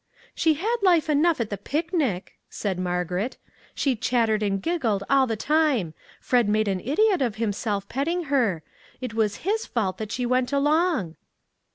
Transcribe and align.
"She 0.33 0.55
had 0.55 0.77
life 0.81 1.11
enough 1.11 1.39
at 1.39 1.51
the 1.51 1.59
picnic," 1.59 2.39
said 2.49 2.79
Margaret;" 2.79 3.37
she 3.75 3.95
chattered 3.95 4.41
and 4.41 4.59
giggled 4.59 5.03
all 5.11 5.27
the 5.27 5.35
time. 5.35 5.93
Fred 6.19 6.49
made 6.49 6.67
an 6.67 6.79
idiot 6.79 7.21
of 7.21 7.35
himself 7.35 7.87
petting 7.87 8.23
her; 8.23 8.63
it 8.99 9.13
was 9.13 9.35
his 9.45 9.67
fault 9.67 9.99
that 9.99 10.11
she 10.11 10.25
went 10.25 10.51
along." 10.51 11.17